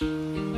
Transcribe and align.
เ 0.00 0.49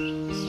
Mm-hmm. 0.00 0.39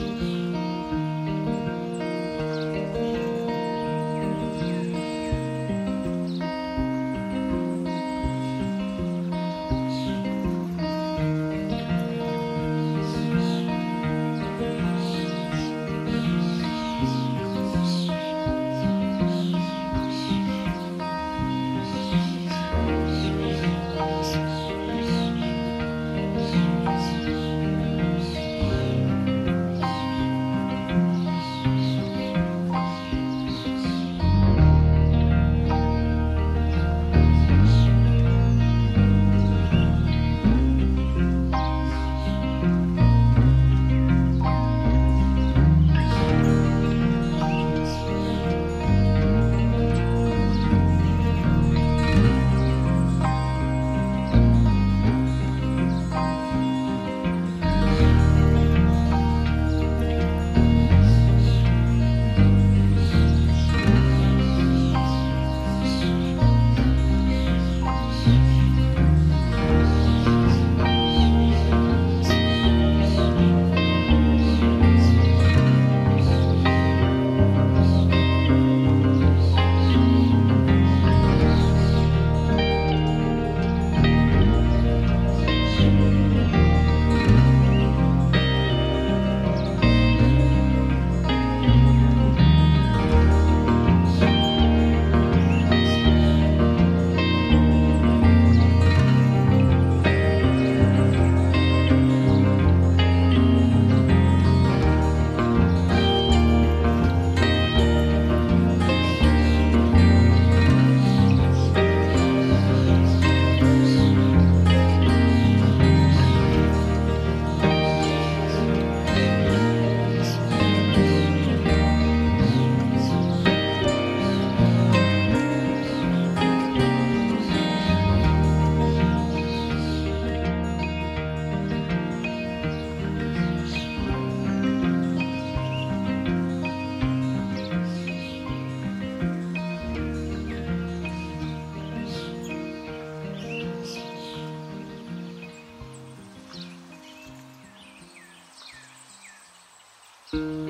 Mm-hmm. 150.34 150.61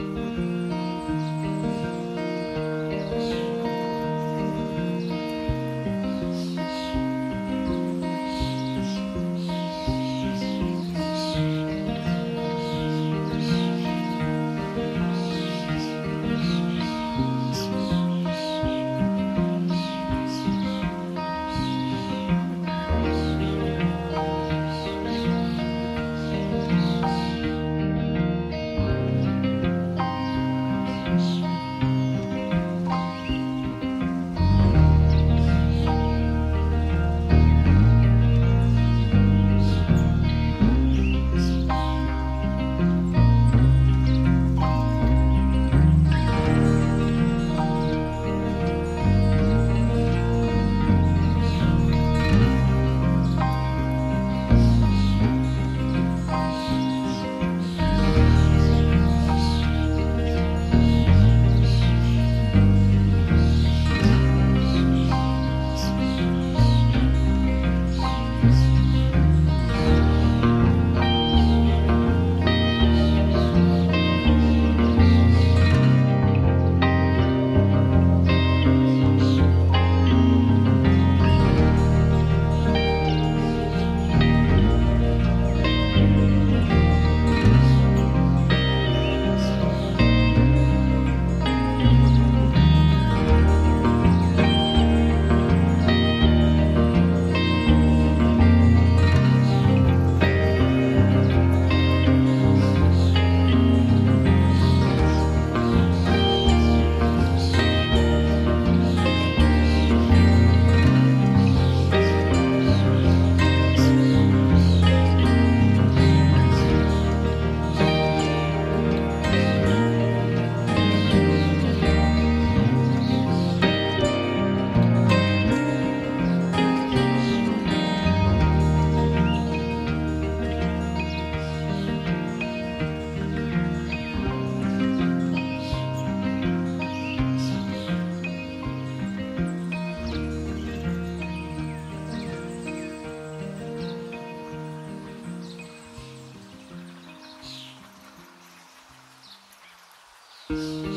Yes. 150.52 150.91